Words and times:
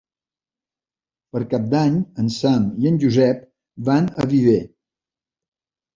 Per 1.35 1.41
Cap 1.51 1.67
d'Any 1.75 1.99
en 2.23 2.33
Sam 2.37 2.65
i 2.85 2.89
en 2.93 2.99
Josep 3.07 3.47
van 3.91 4.11
a 4.25 4.31
Viver. 4.33 4.59